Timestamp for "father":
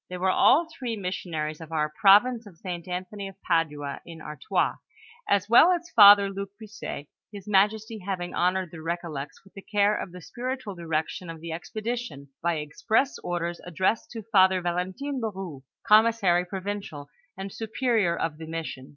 5.95-6.27, 14.23-14.59